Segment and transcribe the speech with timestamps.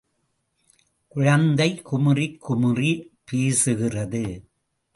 [1.07, 4.43] குழந்தை குழறிக் குழறிப் பேசுகிறது.